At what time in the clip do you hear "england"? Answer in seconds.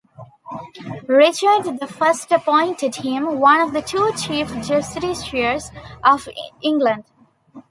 6.63-7.03